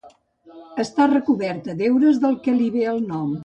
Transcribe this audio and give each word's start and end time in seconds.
Està 0.83 1.07
recoberta 1.11 1.77
d'heures, 1.83 2.21
del 2.27 2.41
que 2.49 2.59
li 2.61 2.73
ve 2.79 2.87
el 2.97 3.03
nom. 3.15 3.33